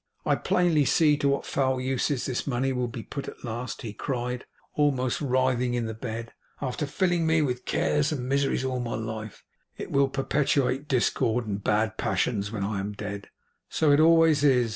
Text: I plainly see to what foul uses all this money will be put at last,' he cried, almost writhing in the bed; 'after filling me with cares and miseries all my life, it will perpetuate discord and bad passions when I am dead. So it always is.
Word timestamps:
I 0.25 0.33
plainly 0.33 0.83
see 0.83 1.15
to 1.17 1.29
what 1.29 1.45
foul 1.45 1.79
uses 1.79 2.27
all 2.27 2.31
this 2.31 2.47
money 2.47 2.73
will 2.73 2.87
be 2.87 3.03
put 3.03 3.27
at 3.27 3.43
last,' 3.43 3.83
he 3.83 3.93
cried, 3.93 4.47
almost 4.73 5.21
writhing 5.21 5.75
in 5.75 5.85
the 5.85 5.93
bed; 5.93 6.33
'after 6.59 6.87
filling 6.87 7.27
me 7.27 7.43
with 7.43 7.65
cares 7.65 8.11
and 8.11 8.27
miseries 8.27 8.65
all 8.65 8.79
my 8.79 8.95
life, 8.95 9.43
it 9.77 9.91
will 9.91 10.09
perpetuate 10.09 10.87
discord 10.87 11.45
and 11.45 11.63
bad 11.63 11.99
passions 11.99 12.51
when 12.51 12.63
I 12.63 12.79
am 12.79 12.93
dead. 12.93 13.29
So 13.69 13.91
it 13.91 13.99
always 13.99 14.43
is. 14.43 14.69